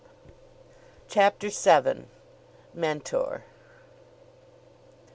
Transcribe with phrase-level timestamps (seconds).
[1.07, 2.05] CHAPTER VII.
[2.73, 3.43] MENTOR.